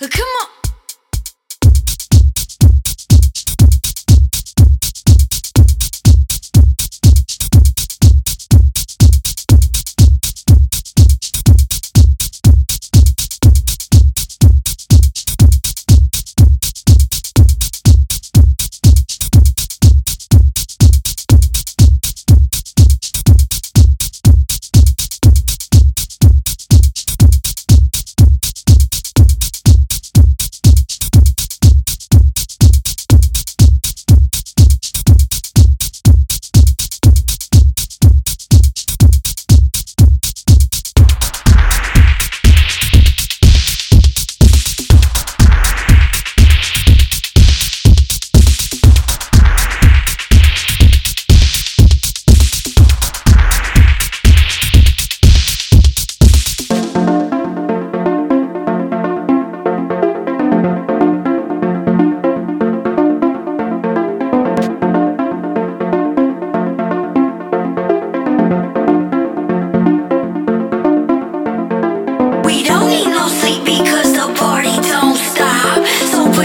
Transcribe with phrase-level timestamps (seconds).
[0.00, 0.59] Come on.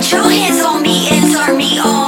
[0.00, 1.99] Put your hands on me and turn me on,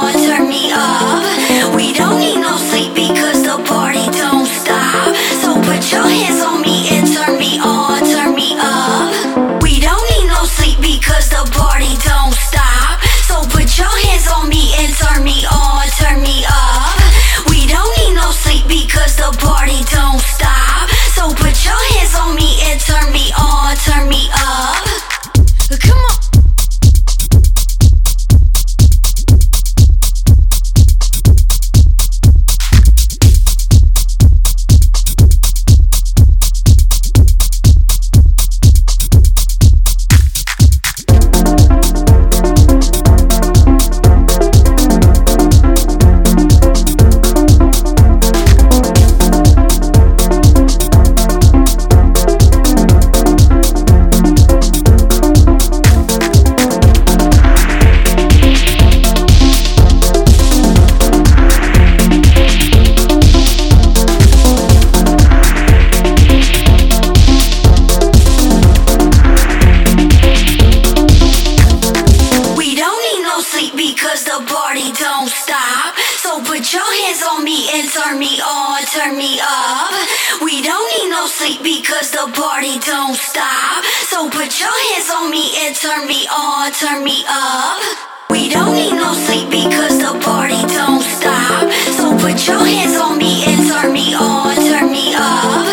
[81.63, 83.83] because the party don't stop.
[84.11, 87.81] So put your hands on me and turn me on, turn me up.
[88.29, 91.71] We don't need no sleep because the party don't stop.
[91.95, 95.63] So put your hands on me and turn me on, turn me up.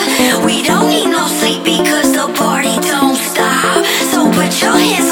[0.47, 3.85] We don't need no sleep because the party don't stop.
[4.15, 5.11] So put your hands